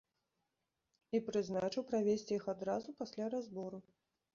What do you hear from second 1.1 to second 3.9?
І прызначыў правесці іх адразу пасля разбору.